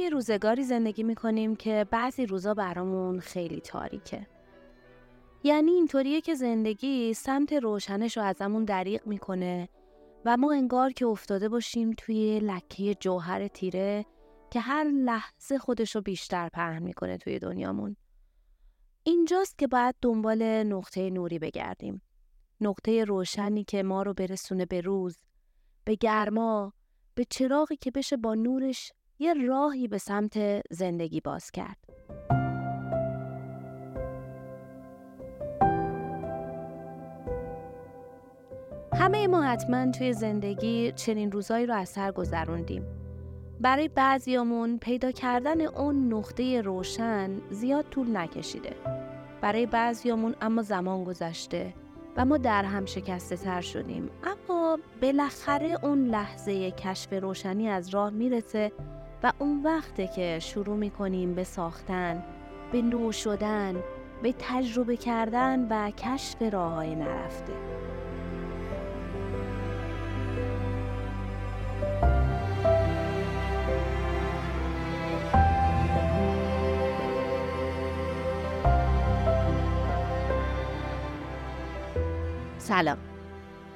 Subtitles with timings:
[0.00, 4.26] توی روزگاری زندگی می‌کنیم که بعضی روزا برامون خیلی تاریکه.
[5.44, 9.68] یعنی اینطوریه که زندگی سمت روشنش رو ازمون دریق می‌کنه
[10.24, 14.06] و ما انگار که افتاده باشیم توی لکه جوهر تیره
[14.50, 17.96] که هر لحظه خودش رو بیشتر پهن می‌کنه توی دنیامون.
[19.02, 22.02] اینجاست که باید دنبال نقطه نوری بگردیم.
[22.60, 25.16] نقطه روشنی که ما رو برسونه به روز،
[25.84, 26.72] به گرما،
[27.14, 31.76] به چراغی که بشه با نورش یه راهی به سمت زندگی باز کرد.
[38.92, 42.86] همه ما حتما توی زندگی چنین روزایی رو از سر گذروندیم.
[43.60, 48.72] برای بعضیامون پیدا کردن اون نقطه روشن زیاد طول نکشیده.
[49.40, 51.74] برای بعضیامون اما زمان گذشته
[52.16, 54.10] و ما در هم شکسته تر شدیم.
[54.24, 58.72] اما بالاخره اون لحظه کشف روشنی از راه می‌رسه
[59.22, 62.22] و اون وقته که شروع می‌کنیم به ساختن،
[62.72, 63.82] به نو شدن،
[64.22, 67.52] به تجربه کردن و کشف راه های نرفته.
[82.58, 82.98] سلام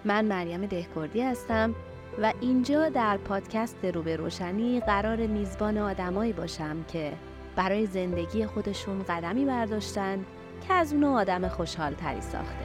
[0.05, 1.75] من مریم دهکردی هستم
[2.23, 7.13] و اینجا در پادکست روبه روشنی قرار میزبان آدمایی باشم که
[7.57, 10.25] برای زندگی خودشون قدمی برداشتن
[10.69, 12.64] که از اونو آدم خوشحال تری ساخته.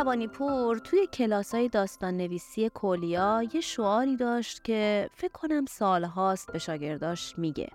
[0.00, 6.52] روانی پور توی کلاس های داستان نویسی کولیا یه شعاری داشت که فکر کنم سالهاست
[6.52, 7.68] به شاگرداش میگه.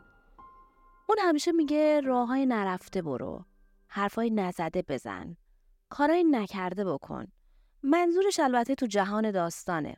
[1.09, 3.45] اون همیشه میگه راه های نرفته برو.
[3.87, 5.37] حرفای نزده بزن.
[5.89, 7.27] کارای نکرده بکن.
[7.83, 9.97] منظورش البته تو جهان داستانه.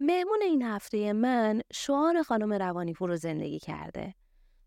[0.00, 4.14] مهمون این هفته من شعار خانم روانی پور رو زندگی کرده.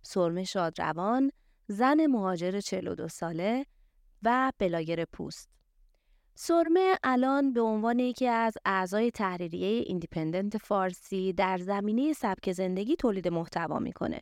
[0.01, 1.31] سرمه شادروان،
[1.67, 3.65] زن مهاجر 42 ساله
[4.23, 5.57] و بلاگر پوست.
[6.39, 13.27] سرمه الان به عنوان یکی از اعضای تحریریه ایندیپندنت فارسی در زمینه سبک زندگی تولید
[13.27, 14.21] محتوا می‌کنه.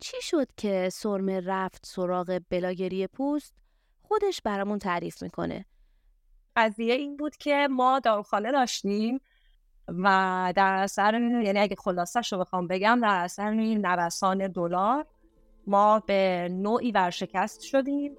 [0.00, 3.54] چی شد که سرمه رفت سراغ بلاگری پوست؟
[4.02, 5.64] خودش برامون تعریف می‌کنه.
[6.56, 9.20] قضیه این بود که ما داروخانه داشتیم
[9.88, 15.06] و در اثر یعنی اگه خلاصش رو بخوام بگم در اثر نوسان دلار
[15.66, 18.16] ما به نوعی ورشکست شدیم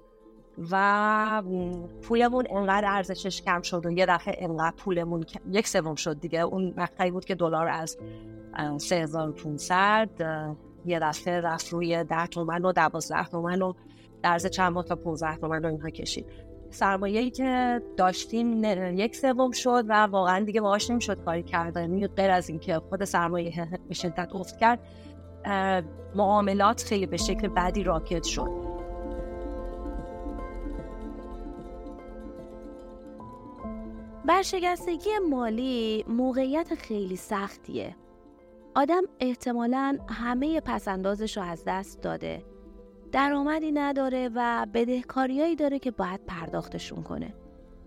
[0.70, 1.42] و
[2.02, 6.40] پولمون انقدر ارزشش کم شد و یه دفعه انقدر پولمون یک سوم شد دیگه.
[6.40, 7.98] اون مقطعی بود که دلار از
[8.78, 10.08] 3500
[10.86, 13.72] یه دفعه رفت روی 10 تومن و 12 تومن و
[14.22, 16.26] در چند ماه تا 15 تومن رو اینها کشید.
[16.70, 18.64] سرمایه که داشتیم
[18.98, 23.04] یک سوم شد و واقعا دیگه باهاش نمی‌شد کاری کرد یعنی غیر از اینکه خود
[23.04, 24.78] سرمایه به شدت افت کرد
[26.14, 28.71] معاملات خیلی به شکل بعدی راکت شد.
[34.26, 37.96] برشکستگی مالی موقعیت خیلی سختیه.
[38.74, 42.44] آدم احتمالا همه پسندازش رو از دست داده.
[43.12, 47.34] درآمدی نداره و بدهکاریایی داره که باید پرداختشون کنه.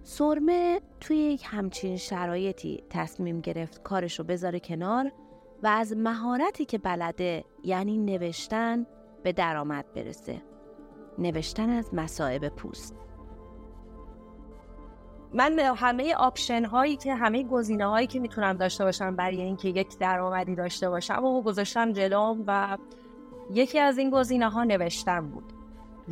[0.03, 5.11] سرمه توی یک همچین شرایطی تصمیم گرفت کارش رو بذاره کنار
[5.63, 8.85] و از مهارتی که بلده یعنی نوشتن
[9.23, 10.41] به درآمد برسه.
[11.17, 12.95] نوشتن از مصائب پوست.
[15.33, 19.97] من همه آپشن هایی که همه گزینه هایی که می‌تونم داشته باشم برای اینکه یک
[19.97, 22.77] درآمدی داشته باشم و گذاشتم جلوم و
[23.53, 25.53] یکی از این گزینه ها نوشتن بود.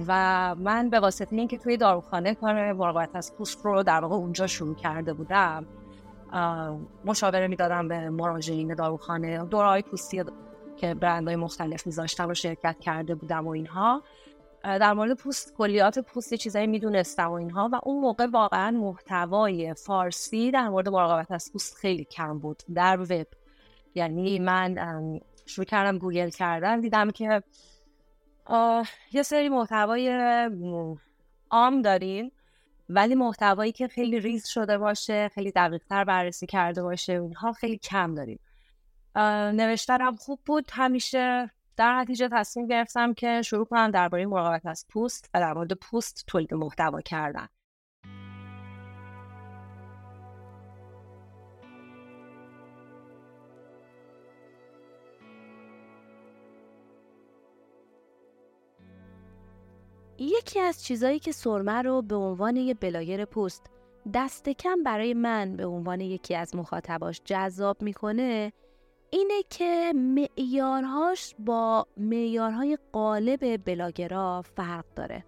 [0.08, 4.48] و من به واسطه اینکه توی داروخانه کار مراقبت از پوست رو در واقع اونجا
[4.48, 5.66] شروع کرده بودم
[7.06, 9.46] مشاوره می‌دادم به مراجعین داروخانه.
[9.46, 10.24] دورهای پوستی
[10.78, 14.02] که برندهای مختلف میذاشتم و شرکت کرده بودم و اینها.
[14.64, 20.52] در مورد پوست کلیات پوست چیزایی می‌دونستم و اینها و اون موقع واقعا محتوای فارسی
[20.52, 22.64] در مورد مراقبت از پوست خیلی کم بود.
[22.74, 23.28] در وب.
[23.96, 27.44] یعنی من شروع کردم گوگل کردن دیدم که
[29.12, 30.10] یه سری محتوای
[31.52, 32.32] عام داریم
[32.90, 37.78] ولی محتوایی که خیلی ریز شده باشه خیلی دقیق تر بررسی کرده باشه اونها خیلی
[37.78, 38.40] کم داریم
[39.56, 40.66] نوشتنم خوب بود.
[40.72, 45.74] همیشه در نتیجه تصمیم گرفتم که شروع کنم درباره مراقبت از پوست و در مورد
[45.74, 47.48] پوست تولید محتوا کردن.
[60.18, 63.70] یکی از چیزایی که سرمه رو به عنوان یه بلاگر پوست
[64.14, 68.54] دست کم برای من به عنوان یکی از مخاطباش جذاب می‌کنه
[69.14, 75.26] اینه که معیارهاش با معیارهای قالب بلاگرا فرق داره.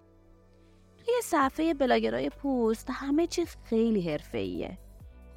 [0.97, 4.77] توی صفحه بلاگرای پوست همه چیز خیلی حرفه‌ایه.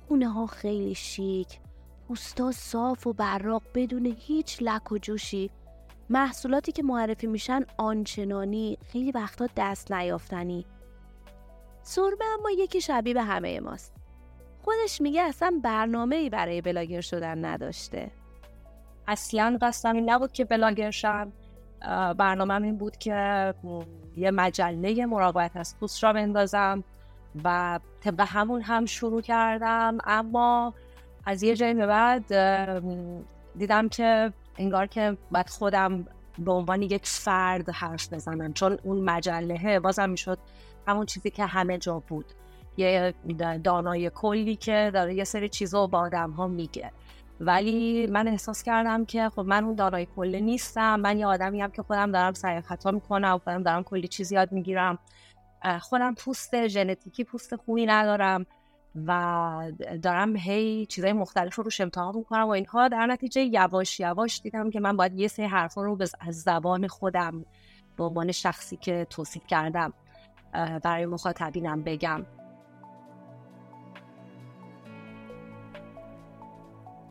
[0.08, 1.60] خونه ها خیلی شیک
[2.08, 5.50] پوستا صاف و براق بدون هیچ لک و جوشی.
[6.10, 10.66] محصولاتی که معرفی میشن آنچنانی خیلی وقتا دست نیافتنی.
[11.82, 13.94] سرمه اما یکی شبیه به همه ماست.
[14.62, 18.17] خودش میگه اصلا برنامه ای برای بلاگر شدن نداشته.
[19.08, 21.32] اصلا قصدم این نبود که بلاگر شم
[22.18, 23.54] برنامه این بود که
[24.16, 26.84] یه مجله مراقبت از پوست را بندازم
[27.44, 29.98] و طبق همون هم شروع کردم.
[30.04, 30.74] اما
[31.24, 32.26] از یه جایی به بعد
[33.58, 36.06] دیدم که انگار که باید خودم
[36.38, 40.38] به عنوان یک فرد حرف بزنم چون اون مجله بازم می‌شد
[40.86, 42.26] همون چیزی که همه جا بود.
[42.76, 43.14] یه
[43.64, 46.90] دانای کلی که داره یه سری چیزا با آدم ها میگه.
[47.40, 51.00] ولی من احساس کردم که خب من اون دانای کله نیستم.
[51.00, 54.32] من یه آدمی هم که خودم دارم سعی خطا می‌کنم و خودم دارم کلی چیز
[54.32, 54.98] یاد می‌گیرم.
[55.80, 58.46] خودم پوست ژنتیکی پوست خوبی ندارم
[59.06, 62.88] و دارم هی چیزای مختلف رو روش امتحان می‌کنم و اینها.
[62.88, 67.44] در نتیجه یواش یواش دیدم که من باید یه سری حرفا رو از زبان خودم
[67.96, 69.92] به عنوان شخصی که توصیف کردم
[70.82, 72.26] برای مخاطبینم بگم.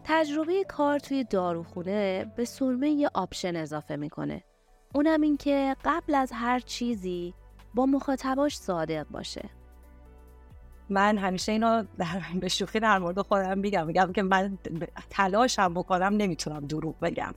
[0.09, 4.43] تجربه کار توی داروخونه به سرمه یه آپشن اضافه می‌کنه.
[4.95, 7.33] اونم این که قبل از هر چیزی
[7.73, 9.49] با مخاطباش صادق باشه.
[10.89, 13.87] من همیشه اینو در به شوخی در مورد خودم میگم.
[13.87, 14.57] میگم که من
[15.09, 17.33] تلاشم بکنم نمی‌تونم دروغ بگم.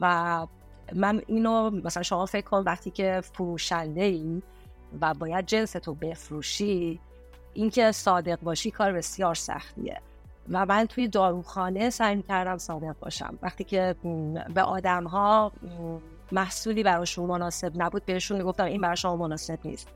[0.00, 0.46] و
[0.94, 4.42] من اینو مثلا شما فکر کن وقتی که فروشنده ای
[5.00, 7.00] و باید جنس تو بفروشی
[7.54, 10.00] اینکه صادق باشی کار بسیار سختیه.
[10.50, 13.38] و من توی داروخانه سعی کردم صادق باشم.
[13.42, 13.94] وقتی که
[14.54, 15.52] به آدم ها
[16.32, 19.88] محصولی براشون مناسب نبود بهشون می‌گفتم این برای شما مناسب نیست.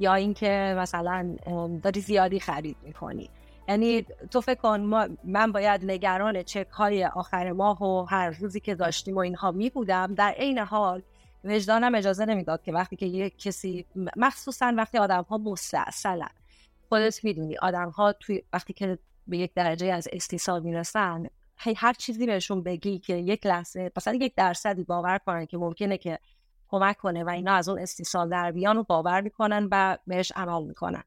[0.00, 1.36] یا اینکه مثلا
[1.82, 3.30] داری زیادی خرید می‌کنی.
[3.68, 4.80] یعنی تو فکر کن
[5.24, 9.70] من باید نگران چک های آخر ماه و هر روزی که داشتیم و اینها می
[9.70, 11.02] بودم در عین حال
[11.44, 13.86] وجدانم اجازه نمی‌داد که وقتی که یه کسی
[14.16, 16.30] مخصوصا وقتی آدم ها مستاصلن.
[16.88, 21.26] خودت می‌دونی آدم ها توی وقتی که به یک درجه از استیصال می‌رسن
[21.76, 26.18] هر چیزی بهشون بگی که یک لحظه مثلا یک درصدی باور کنن که ممکنه که
[26.68, 30.66] کمک کنه و اینا از اون استیصال در بیان رو باور می‌کنن و بهش عمل
[30.66, 31.02] می‌کنن.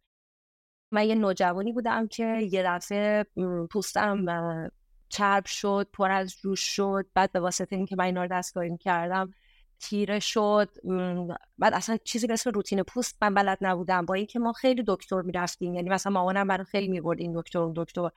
[0.91, 3.25] من یه نوجوانی بودم که یه دفعه
[3.71, 4.25] پوستم
[5.09, 9.33] چرب شد پر از جوش شد بعد به واسطه اینکه من اینا رو دستکاری کردم
[9.83, 10.69] تیره شد
[11.57, 14.05] بعد اصلا چیزی به اسم روتین پوست من بلد نبودم.
[14.05, 17.73] با اینکه ما خیلی دکتر می‌رفتیم یعنی مثلا مامانم برای خیلی می‌برد این دکتر اون
[17.75, 18.09] دکتر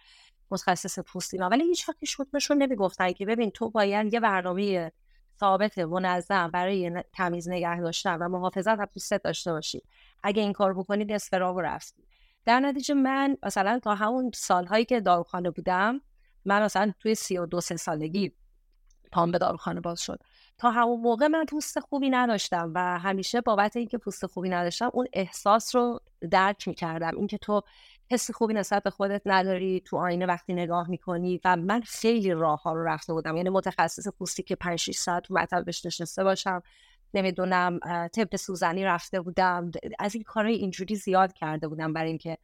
[0.51, 2.27] متخصص پوستی ولی هیچ وقتی شد
[2.59, 4.93] نمی‌گفتن که ببین تو باید یه برنامه
[5.41, 9.83] ثابت منظم برای تمیز نگه داشتن و محافظت از پوستت داشته باشی.
[10.23, 12.05] اگه این کار بکنید اسفرا رفتی.
[12.45, 16.01] در نتیجه من مثلا تا همون سالهایی که داروخانه بودم
[16.45, 18.33] من مثلا توی سی و دو سه سالگی
[19.13, 20.21] پام به داروخانه باز شد.
[20.59, 25.07] تا همون موقع من پوست خوبی نداشتم و همیشه بابت اینکه پوست خوبی نداشتم اون
[25.13, 27.17] احساس رو درک می‌کردم.
[27.17, 27.63] اینکه تو
[28.11, 32.63] حس خوبی نسبت به خودت نداری تو آینه وقتی نگاه می‌کنی و من خیلی راه
[32.63, 33.37] ها رو رفته بودم.
[33.37, 36.63] یعنی متخصص پوستی که 5 6 ساعت تو مطبش نشسته باشم
[37.15, 42.39] نمی‌دونم طب سوزنی رفته بودم از این کارهای اینجوری زیاد کرده بودم برای اینکه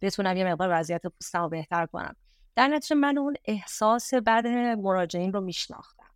[0.00, 2.16] بتونم یه مقدار وضعیت پوستم رو بهتر کنم.
[2.56, 6.06] در نتیجه من اون احساس بعد مراجعین رو میشناختم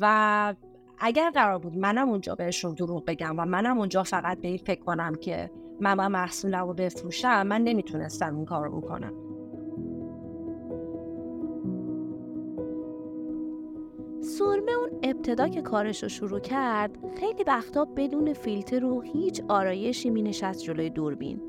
[0.00, 0.54] و
[1.00, 4.80] اگر قرار بود منم اونجا بهشون دروغ بگم و منم اونجا فقط به این فکر
[4.80, 9.12] کنم که من با محصولم رو بفروشم من نمی‌تونستم این کار رو بکنم.
[14.20, 20.10] سرمه اون ابتدا که کارش رو شروع کرد خیلی وقتا بدون فیلتر و هیچ آرایشی
[20.10, 21.40] می نشست جلوی دوربین.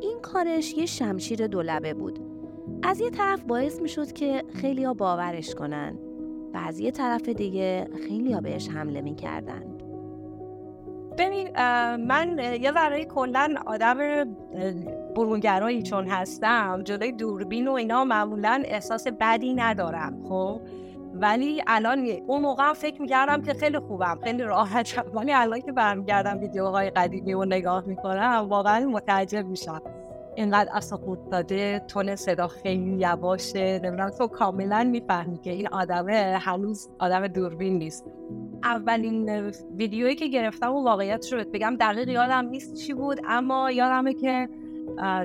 [0.00, 2.18] این کارش یه شمشیر دولبه بود.
[2.82, 5.98] از یه طرف باعث می شد که خیلی ها باورش کنن.
[6.54, 9.62] و از یه طرف دیگه خیلی ها بهش حمله می کردن.
[11.18, 11.48] ببین
[11.96, 14.24] من یه ذره کلا آدم
[15.16, 20.60] برونگرایی چون هستم جلوی دوربین و اینا معمولا احساس بدی ندارم خب؟
[21.14, 25.04] ولی الان اون موقع فکر می‌کردم که خیلی خوبم خیلی راحتم.
[25.14, 29.82] ولی الان که برمیگردم ویدیوهای قدیمی و نگاه می‌کنم واقعا متعجب میشم.
[30.36, 30.98] اینقدر اصلا
[31.30, 37.78] داده تون صدا خیلی یواشه نمی‌دونم تو کاملا می‌فهمی که این آدمه هنوز آدم دوربین
[37.78, 38.04] نیست.
[38.64, 44.14] اولین ویدیویی که گرفتم و واقعیت رو بگم دقیق یادم نیست چی بود اما یادمه
[44.14, 44.48] که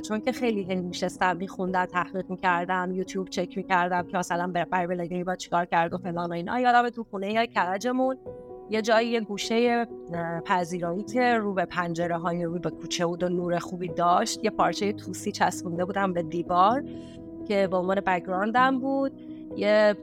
[0.08, 5.24] چون که خیلی هی میشستم میخوندم تحقیق می‌کردم یوتیوب چک می‌کردم که مثلا برای بلگری
[5.24, 8.18] با چیکار کرد و فلان و اینا یادم تو خونه یا کرجمون
[8.70, 9.88] یه جایی یه گوشه
[10.46, 14.44] پذیرایی که رو به پنجره های رو به کوچه بود و نور خوبی داشت.
[14.44, 16.84] یه پارچه توسی چسبونده بودم به دیوار
[17.48, 19.12] که به عنوان بکگراندم بود.
[19.56, 19.96] یه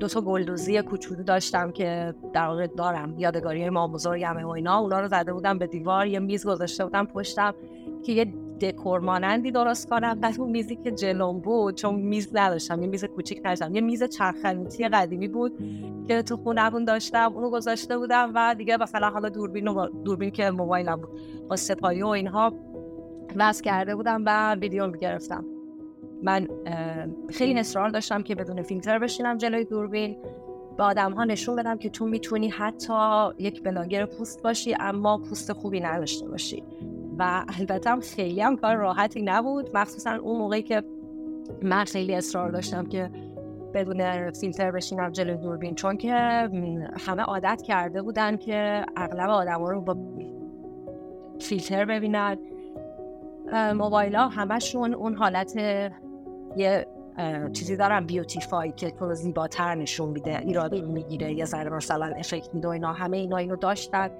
[0.00, 3.18] دو تا گلدوزی کوچولو داشتم که در واقع دارم.
[3.18, 4.78] یادگاری ما بزرگمه و اینا.
[4.78, 6.06] اونا رو زده بودم به دیوار.
[6.06, 7.54] یه میز گذاشته بودم پشتم
[8.02, 10.20] که یه دکور مانندی درست کنم.
[10.20, 13.74] بعد اون میزی که جلوم بود چون میز نداشتم یه میز کوچیک نداشتم.
[13.74, 15.52] یه میز چرخنیتی قدیمی بود
[16.08, 20.50] که تو خونمون داشتم اونو گذاشته بودم و دیگه مثلا حالا دوربین و دوربین که
[20.50, 21.08] موبایلم بود
[21.48, 22.52] با سپایی و اینها
[23.36, 25.44] وصل کرده بودم و ویدیو می‌گرفتم.
[26.22, 26.48] من
[27.30, 30.16] خیلی اصرار داشتم که بدون فیلتر بشینم جلوی دوربین.
[30.76, 35.52] به آدم ها نشون بدم که تو می‌تونی حتی یک بلاگر پوست باشی اما پوست
[35.52, 36.64] خوبی نداشته باشی.
[37.18, 39.76] و البته هم خیلی هم کار راحتی نبود.
[39.76, 40.82] مخصوصا اون موقعی که
[41.62, 43.10] من خیلی اصرار داشتم که
[43.74, 46.14] بدون فیلتر بشینم جلوی دوربین چون که
[47.06, 49.96] همه عادت کرده بودن که اغلب آدم رو با
[51.40, 52.38] فیلتر ببینن.
[53.74, 55.56] موبایل ها همشون اون حالت
[56.56, 56.86] یه
[57.52, 62.68] چیزی دارم بیوتیفای که تو زیباتر نشون میده ایراد می‌گیره یه ذره مثلا افکت میده
[62.68, 64.10] اینا همه اینا اینو داشتن.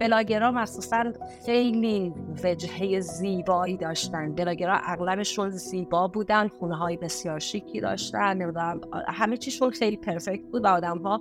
[0.00, 1.12] بلاگرا مخصوصا
[1.46, 2.12] خیلی
[2.44, 4.34] وجهه زیبایی داشتن.
[4.34, 10.64] بلاگرا اغلبشون زیبا بودن خونه های بسیار شیکی داشتن نمی‌دونم همه چیشون خیلی پرفکت بود
[10.64, 11.20] و آدم ها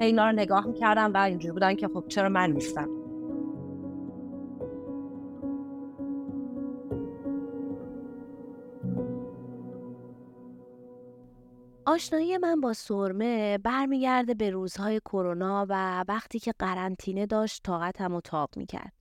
[0.00, 3.05] اینا رو نگاه می‌کردن و اینجوری بودن که خب چرا من نیستم؟
[11.86, 18.20] آشنایی من با سرمه برمیگرده به روزهای کرونا و وقتی که قرنطینه داشت طاقتم و
[18.20, 18.92] تاب می‌کرد.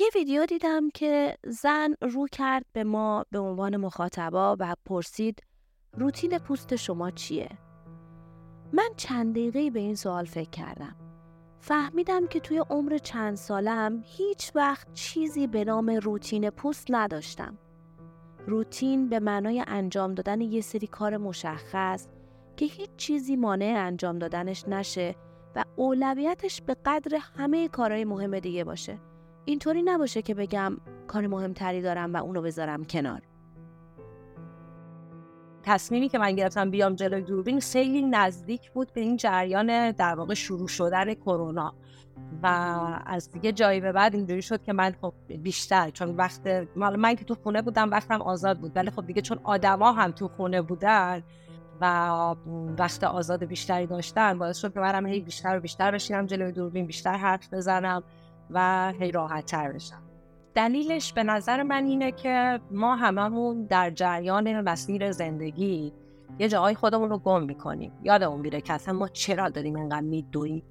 [0.00, 5.42] یه ویدیو دیدم که زن رو کرد به ما به عنوان مخاطبا و پرسید
[5.96, 7.48] روتین پوست شما چیه؟
[8.72, 10.96] من چند دقیقه به این سوال فکر کردم.
[11.60, 17.58] فهمیدم که توی عمر چند سالم هیچ وقت چیزی به نام روتین پوست نداشتم.
[18.46, 22.06] روتین به معنای انجام دادن یه سری کار مشخص
[22.56, 25.14] که هیچ چیزی مانع انجام دادنش نشه
[25.56, 28.98] و اولویتش به قدر همه کارهای مهم دیگه باشه.
[29.44, 33.29] اینطوری نباشه که بگم کار مهمتری دارم و اونو بذارم کنار.
[35.62, 40.34] تصمیمی که من گرفتم بیام جلوی دوربین خیلی نزدیک بود به این جریان در واقع
[40.34, 41.74] شروع شدن کرونا.
[42.42, 42.46] و
[43.06, 47.24] از دیگه جایی به بعد اینجوری شد که من خب بیشتر چون وقت من که
[47.24, 51.22] تو خونه بودم وقتم آزاد بود ولی خب دیگه چون آدما هم تو خونه بودن
[51.80, 51.86] و
[52.78, 56.86] وقت آزاد بیشتری داشتن باعث شد که منم هی بیشتر و بیشتر بشینم جلوی دوربین
[56.86, 58.02] بیشتر حرف بزنم
[58.50, 60.09] و هی راحت تر بشم.
[60.54, 65.92] دلیلش به نظر من اینه که ما هممون در جریان مسیر زندگی
[66.38, 67.92] یه جاهای خودمون رو گم می‌کنیم.
[68.02, 70.62] یادمون میره که اصلا ما چرا داریم اینقدر میدویم؟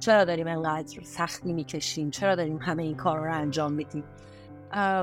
[0.00, 4.04] چرا داریم انقدر سختی می‌کشیم؟ چرا داریم همه این کار رو انجام میدیم؟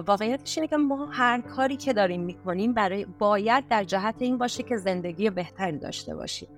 [0.07, 4.63] واقعیتش اینه که ما هر کاری که داریم می‌کنیم برای باید در جهت این باشه
[4.63, 6.49] که زندگی بهتری داشته باشیم.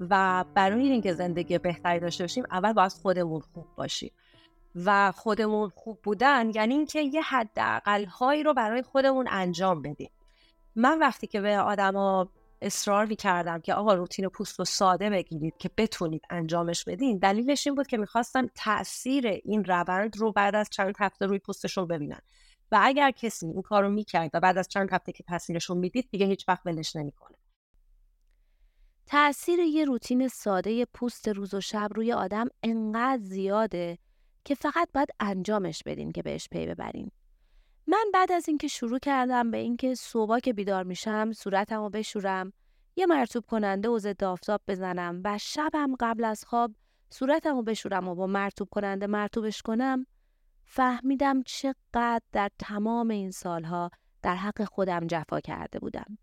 [0.00, 4.10] و برای اینکه زندگی بهتری داشته باشیم اول باید خودمون خوب باشیم.
[4.84, 10.10] و خودمون خوب بودن یعنی اینکه یه حداقل هایی رو برای خودمون انجام بدیم.
[10.76, 12.28] من وقتی که به آدما
[12.62, 17.76] اصرار کردم که آقا روتین پوست رو ساده بگیرید که بتونید انجامش بدین دلیلش این
[17.76, 22.20] بود که می‌خواستم تاثیر این روند رو بعد از چند هفته روی پوستشون ببینن.
[22.72, 26.08] و اگر کسی این کار رو می‌کرد و بعد از چند هفته که تاثیرشون می‌دید
[26.10, 27.36] دیگه هیچ وقت ولش نمی‌کنه.
[29.06, 33.98] تاثیر یه روتین ساده پوست روز و شب روی آدم انقدر زیاده
[34.46, 37.10] که فقط باید انجامش بدین که بهش پی ببرین
[37.86, 42.52] من بعد از اینکه شروع کردم به اینکه صبح که بیدار میشم صورتم رو بشورم
[42.96, 46.74] یه مرتوب کننده و ضد آفتاب بزنم و شبم قبل از خواب
[47.10, 50.06] صورتم رو بشورم و با مرتوب کننده مرتوبش کنم
[50.64, 53.90] فهمیدم چقدر در تمام این سالها
[54.22, 56.18] در حق خودم جفا کرده بودم.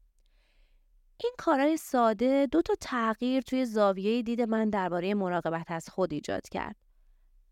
[1.23, 6.49] این کارهای ساده دو تا تغییر توی زاویه دید من درباره مراقبت از خود ایجاد
[6.49, 6.82] کرد.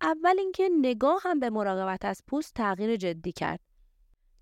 [0.01, 3.59] اول اینکه نگاه هم به مراقبت از پوست تغییر جدی کرد.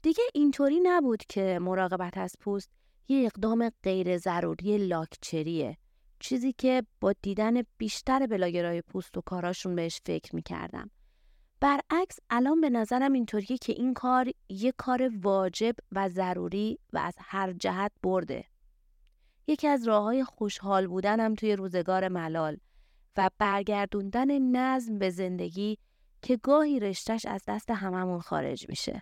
[0.02, 2.70] دیگه اینطوری نبود که مراقبت از پوست
[3.08, 5.78] یه اقدام غیر ضروری لاکچریه
[6.20, 10.92] چیزی که با دیدن بیشتر بلاگرای پوست و کاراشون بهش فکر می‌کردم
[11.60, 17.14] برعکس الان به نظرم اینطوریه که این کار یه کار واجب و ضروری و از
[17.20, 18.46] هر جهت برده.
[19.48, 22.58] یکی از راه های خوشحال بودنم توی روزگار ملال
[23.18, 25.78] و برگردوندن نظم به زندگی
[26.22, 29.02] که گاهی رشتش از دست هممون خارج میشه.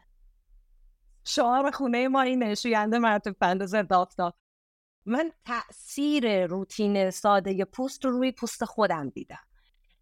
[1.24, 4.36] شعار خونه ما این نشوینده مرتب پنداز دافتاب
[5.06, 9.40] من تاثیر روتین ساده پوست رو روی پوست خودم دیدم.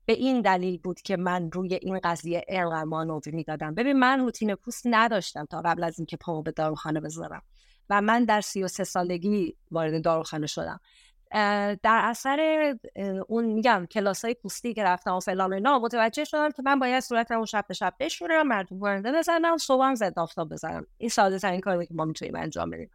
[0.06, 2.46] به این دلیل بود که من روی این قضیه
[2.86, 3.76] می می‌دادم.
[3.76, 7.42] ببین من روتین پوست نداشتم تا قبل از اینکه پامو به داروخانه بذارم
[7.90, 10.80] و من در سی و سه سالگی وارد داروخانه شدم.
[11.32, 12.76] در اثر
[13.28, 17.00] اون میگم کلاس های پوستی که رفتم و فلان اینا متوجه شدم که من باید
[17.00, 20.88] صورتم رو شب به شب بشورم مردم برنده بزنم صبحم زد آفتاب بزنم.
[20.98, 22.90] این ساده ترین کاری که ما می‌تونیم انجام بدیم.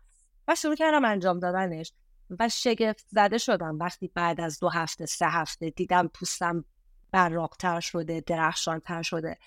[0.48, 1.92] و شروع کردم انجام دادنش
[2.38, 3.78] و شگفت زده شدم.
[3.78, 6.64] وقتی بعد از دو هفته سه هفته دیدم پوستم
[7.12, 9.38] براقتر شده درخشانتر شده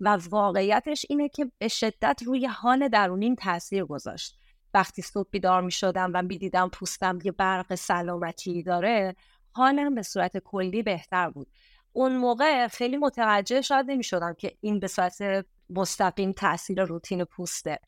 [0.00, 4.38] و واقعیتش اینه که به شدت روی حال درونین تاثیر گذاشت.
[4.74, 9.16] وقتی صبح بیدار می شدم و می دیدم پوستم یه برق سلامتی داره
[9.52, 11.48] حالم به صورت کلی بهتر بود.
[11.92, 17.78] اون موقع خیلی متوجه شاید نمی شدم که این به صورت مستقیم تاثیر روتین پوسته.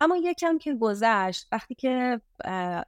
[0.00, 2.20] اما یکم که گذشت وقتی که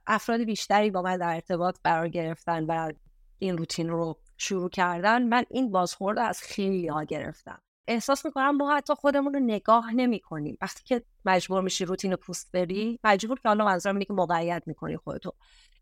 [0.07, 2.91] افراد بیشتری با من در ارتباط قرار گرفتن و
[3.39, 7.61] این روتین رو شروع کردن من این بازخورد از خیلی ها گرفتم.
[7.87, 12.51] احساس می‌کنم ما حتی خودمون رو نگاه نمی کنیم وقتی که مجبور میشی روتین پوست
[12.51, 15.33] بری مجبور که حالا منظورم اینه که موقعیت می‌کنی خودتو.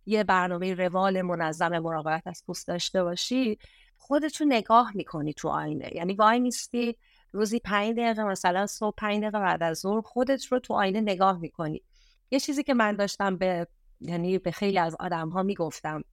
[0.06, 3.58] یه برنامه روال منظم مراقبت از پوست داشته باشی
[3.98, 5.90] خودتو نگاه می‌کنی تو آینه.
[5.96, 6.98] یعنی وای نیستی
[7.32, 11.38] روزی پنج دقیقه مثلا صبح پنج دقیقه بعد از ظهر خودت رو تو آینه نگاه
[11.38, 11.84] می‌کنی.
[12.32, 13.68] یه چیزی که من داشتم به
[14.02, 16.04] یعنی به خیلی از آدم ها می‌گفتم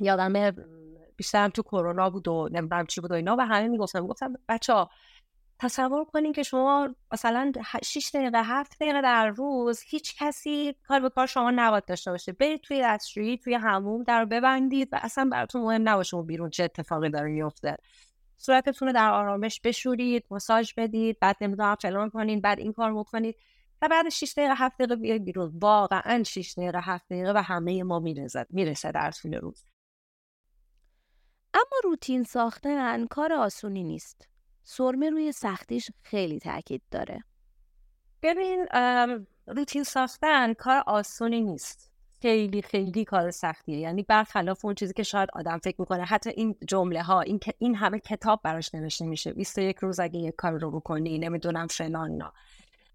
[0.00, 0.32] یادم
[1.18, 4.72] بیشترم تو کرونا بود و نمی‌دونم چی بود و اینا و همه می‌گفتم گفتم بچه
[4.72, 4.90] ها
[5.60, 7.52] تصور کنین که شما مثلا
[7.84, 12.32] 6 دقیقه 7 دقیقه در روز هیچ کسی کار به کار شما نباید داشته باشه.
[12.32, 16.64] برید توی دستشویی توی هموم در ببندید و اصلا براتون مهم نباشه اون بیرون چه
[16.64, 17.76] اتفاقی داره میفته
[18.36, 23.36] صورتتون رو در آرامش بشورید مساج بدید بعد نمی‌دونم فلان کنید بعد این کار بکنید
[23.82, 25.52] و بعد 6 دقیقه 7 دقیقه بیاید بیرون.
[25.62, 27.98] واقعا 6 دقیقه 7 دقیقه و همه ما
[28.50, 29.64] می‌رسه در طول روز.
[31.58, 34.28] اما روتین ساختن کار آسونی نیست.
[34.64, 37.24] سرمه روی سختیش خیلی تاکید داره.
[38.22, 38.66] ببین
[39.46, 41.90] روتین ساختن کار آسونی نیست.
[42.22, 43.78] خیلی خیلی کار سختیه.
[43.78, 46.04] یعنی برخلاف اون چیزی که شاید آدم فکر می‌کنه.
[46.04, 49.32] حتی این جمله ها این این همه کتاب براش نوشته میشه.
[49.32, 52.32] 21 روز اگه یک کار رو بکنی نمی‌دونم فلان نه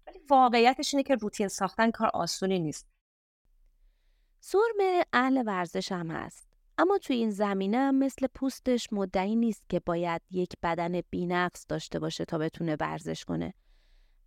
[0.06, 2.88] ولی واقعیتش اینه که روتین ساختن کار آسونی نیست.
[4.40, 6.53] سرمه اهل ورزش هم هست.
[6.78, 12.24] اما تو این زمینه مثل پوستش مدعی نیست که باید یک بدن بینقص داشته باشه
[12.24, 13.54] تا بتونه ورزش کنه.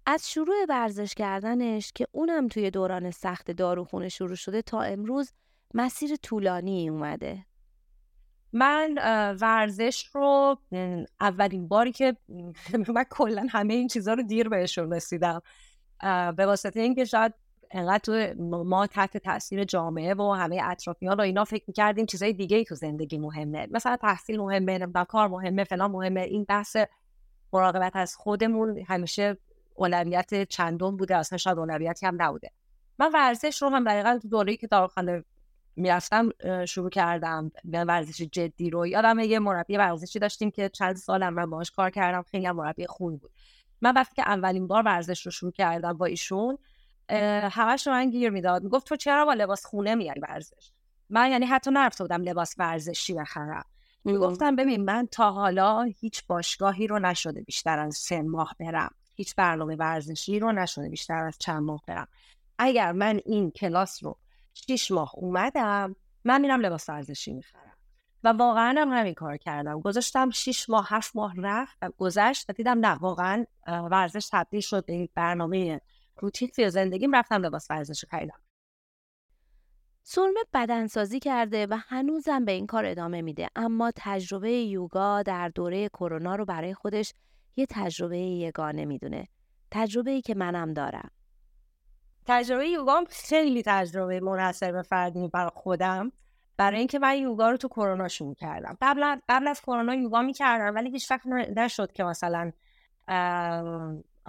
[0.06, 5.34] از شروع ورزش کردنش که اونم توی دوران سخت داروخونه شروع شده تا امروز
[5.74, 7.46] مسیر طولانی اومده.
[8.54, 8.94] من
[9.42, 10.58] ورزش رو
[11.20, 12.18] اولین باری که
[12.96, 15.42] من کلا همه این چیزها رو دیر بهشون رسیدم
[16.38, 17.34] به واسطه اینکه شاید
[17.72, 22.58] انقدر تو ما تحت تاثیر جامعه و همه اطرافیان و اینا فکر می‌کردیم چیزای دیگه
[22.58, 23.68] ای تو زندگی مهمه.
[23.72, 26.22] مثلا تحصیل مهمه نمی‌دونم کار مهمه فلان مهمه.
[26.22, 26.78] این بحث
[27.54, 29.38] مراقبت از خودمون همیشه
[29.76, 32.52] اولویت چندم بوده اصلا شاید اولویتی هم نبوده.
[33.00, 35.24] من ورزش رو هم دقیقا تو دوره‌ای که داروخانه
[35.76, 36.30] می‌رفتم
[36.66, 37.52] شروع کردم.
[37.64, 38.88] به ورزش جدی رو.
[38.88, 42.22] یادم یه مربی ورزشی داشتیم که چند سالم من باهاش کار کردم.
[42.22, 43.32] خیلی مربی خوب بود.
[43.82, 46.58] من وقتی که اولین بار ورزش رو شروع کردم با ایشون
[47.52, 48.64] همش رو من گیر می‌داد.
[48.64, 50.72] می‌گفت تو چرا با لباس خونه میای ورزش؟
[51.10, 53.66] من یعنی حتی نرفته بودم لباس ورزشی بخرم.
[54.04, 58.96] می‌گفتم ببین من تا حالا هیچ باشگاهی رو نشده بیشتر از سه ماه برم.
[59.16, 62.08] هیچ برنامه ورزشی رو نشده بیشتر از چند ماه برم.
[62.60, 64.18] اگر من این کلاس رو
[64.54, 67.78] شیش ماه اومدم من میرم لباس ورزشی می‌خرم.
[68.24, 69.80] و واقعا هم همین کار کردم.
[69.80, 75.10] گذاشتم شیش ماه هفت ماه رفت گذشت و دیدم نه واقعا ورزش تبدیل شد به
[75.16, 75.82] برنامه
[76.20, 78.40] روتین توی زندگیم رفتم لباس ورزش خریدم.
[80.04, 83.50] سرمه بدنسازی کرده و هنوزم به این کار ادامه میده.
[83.56, 87.14] اما تجربه یوگا در دوره کرونا رو برای خودش
[87.56, 89.28] یه تجربه یگانه می‌دونه.
[89.72, 91.12] تجربه ای که منم دارم.
[92.26, 96.12] تجربه یوگا خیلی تجربه منحصر به فردی برای خودم.
[96.58, 98.78] برای اینکه من یوگا رو تو کرونا شروع کردم.
[98.82, 102.52] قبل قبل از کرونا یوگا می‌کردم ولی هیچ وقت نشد که مثلا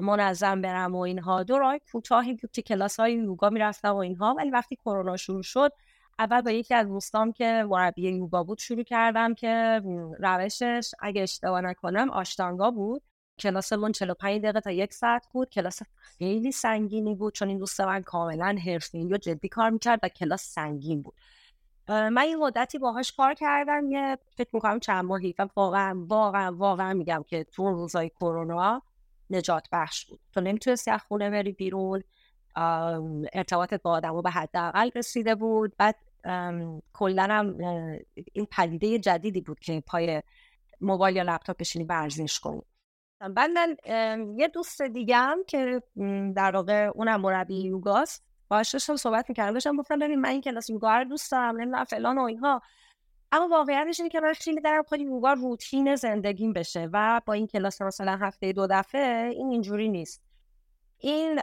[0.00, 1.42] منظم برم و اینها.
[1.42, 4.34] دو راه کوتاهی که کلاس های یوگا می‌رفتم و اینها.
[4.38, 5.72] ولی وقتی کرونا شروع شد
[6.18, 9.82] اول با یکی از دوستام که مربی یوگا بود شروع کردم که
[10.18, 13.02] روشش اگه اشتباه نکنم آشتانگا بود.
[13.38, 15.50] کلاسمون 45 دقیقه تا یک ساعت بود.
[15.50, 20.08] کلاس خیلی سنگینی بود چون این دوست من کاملا حرفی یا جدی کار می‌کرد و
[20.08, 21.14] کلاس سنگین بود.
[21.88, 23.90] من این مدتی باهاش کار کردم.
[23.90, 25.34] یه فکر می‌کنم چند ماهی.
[25.38, 28.82] و واقعا واقعا واقعا میگم که تو روزای کرونا
[29.30, 30.20] نجات بخش بود.
[30.32, 32.02] تو نمی‌تونستی از خونه بری بیرون
[33.32, 35.76] ارتباطت با آدم به حداقل رسیده بود.
[35.78, 35.96] بعد
[36.92, 37.58] کلا هم
[38.32, 40.22] این پدیده جدیدی بود که پای
[40.80, 42.62] موبایل یا لپتاپ بشینی ورزش کنی.
[43.34, 43.76] بعد من
[44.36, 45.82] یه دوست دیگه هم که
[46.36, 49.52] در واقع اونم مربی یوگاست باهاش داشتم صحبت می‌کردم.
[49.52, 52.62] داشتم گفتم ببین من این کلاس یوگا رو دوست دارم نمی‌دونم فلان و اینها.
[53.32, 57.46] اما واقعیتش اینه که من خیلی دارم خود یوگا روتین زندگیم بشه و با این
[57.46, 60.22] کلاس مثلا هفته دو دفعه این اینجوری نیست.
[60.98, 61.40] این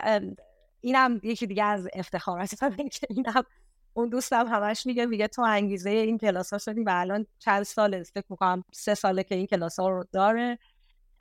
[0.82, 3.44] اینم یکی دیگه از افتخارات من که اینم
[3.94, 8.04] اون دوستم همش میگه میگه تو انگیزه این کلاس ها شدی و الان چند سال
[8.04, 10.60] فکر می‌کنم سه ساله که این کلاس ها رو داره.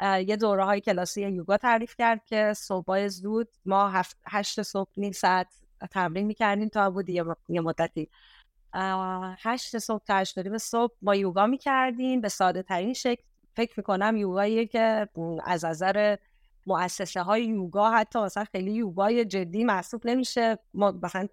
[0.03, 3.92] یه دوره های کلاسی یوگا تعریف کرد که صبح زود ما
[4.27, 5.55] هشت صبح نیم ساعت
[5.90, 8.11] تمرین می‌کردیم تا بود یه, مدتی.
[8.74, 13.22] هشت صبح تا هشت صبح ما یوگا می‌کردیم به ساده ترین شکل.
[13.56, 15.08] فکر می‌کنم یوگاییه که
[15.44, 16.16] از نظر
[16.66, 20.58] مؤسسه های یوگا حتی مثلا خیلی یوگای جدی محسوب نمیشه.
[20.74, 21.26] ما مثلا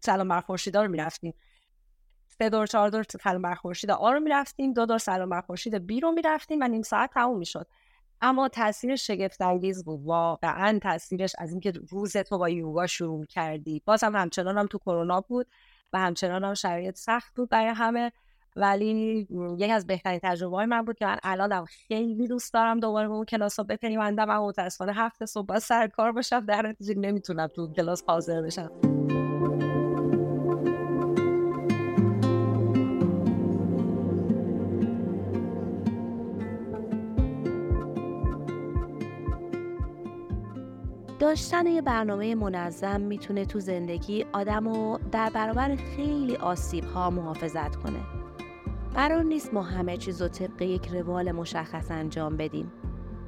[0.00, 1.34] سلام بر خورشید رو می‌رفتیم.
[2.38, 5.86] سه دور چهار دور سلام بر خورشید آ رو می‌رفتیم دو دور سلام بر خورشید
[5.86, 7.66] بی رو می‌رفتیم و نیم ساعت تموم می‌شد.
[8.20, 13.82] اما تاثیر شگفت انگیز بود واقعا تاثیرش از اینکه روز تو با یوگا شروع کردی.
[13.84, 15.46] باز هم همچنان هم تو کرونا بود.
[15.94, 18.12] و همچنان هم شرایط سخت بود برای همه.
[18.56, 19.26] ولی
[19.58, 23.14] یکی از بهترین تجربه های من بود که من الانم خیلی دوست دارم دوباره به
[23.14, 26.46] اون کلاس ها بپیوندم و متاسفانه هفته صبح سر کار باشم.
[26.46, 28.70] در نتیجه نمی‌تونم تو کلاس حاضر بشم.
[41.24, 47.76] داشتن یه برنامه منظم می‌تونه تو زندگی آدم رو در برابر خیلی آسیب ها محافظت
[47.76, 48.00] کنه.
[48.94, 52.72] قرار نیست ما همه چیز رو طبق یک روال مشخص انجام بدیم.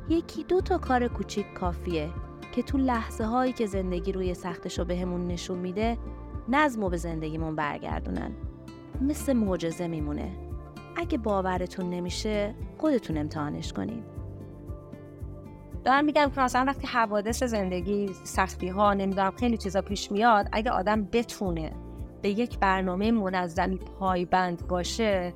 [0.08, 2.08] یکی دو تا کار کوچیک کافیه
[2.52, 5.98] که تو لحظه هایی که زندگی روی سختش رو بهمون نشون میده
[6.48, 8.30] نظم رو به زندگیمون برگردونن.
[9.00, 10.32] مثل معجزه میمونه.
[10.96, 14.15] اگه باورتون نمیشه خودتون امتحانش کنید.
[15.86, 20.70] دارم میگم که مثلا وقتی حوادث زندگی سختی ها نمی‌دونم خیلی چیزا پیش میاد اگه
[20.70, 21.72] آدم بتونه
[22.22, 25.32] به یک برنامه منظمی پایبند باشه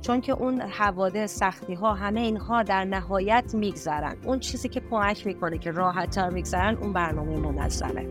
[0.00, 4.16] چون که اون حوادث سختی ها همه اینها در نهایت میگذرن.
[4.24, 8.06] اون چیزی که کمک می‌کنه که راحت تر میگذرن اون برنامه منظمه.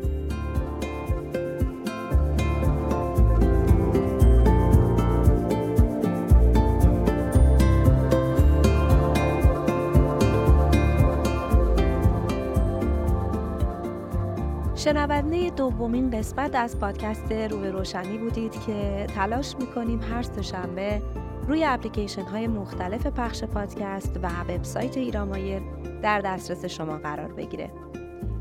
[14.84, 21.02] شنونده دومین قسمت از پادکست رو به روشنی بودید که تلاش می‌کنیم هر شنبه
[21.48, 25.62] روی اپلیکیشن های مختلف پخش پادکست و وبسایت ایرامایر
[26.02, 27.72] در دسترس شما قرار بگیره.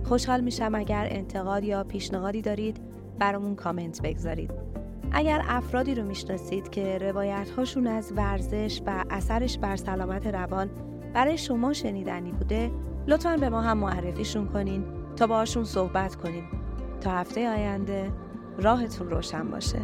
[0.05, 2.81] خوشحال میشم اگر انتقاد یا پیشنهادی دارید
[3.19, 4.51] برامون کامنت بگذارید.
[5.13, 10.71] اگر افرادی رو می‌شناسید که روایت هاشون از ورزش و اثرش بر سلامت روان
[11.15, 12.71] برای شما شنیدنی بوده
[13.07, 16.49] لطفا به ما هم معرفیشون کنین تا باشون صحبت کنیم.
[17.01, 18.13] تا هفته آینده
[18.59, 19.81] راهتون روشن باشه.